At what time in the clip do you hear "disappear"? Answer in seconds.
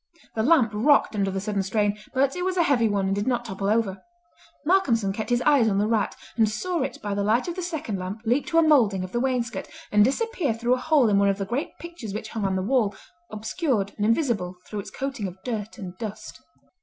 10.03-10.55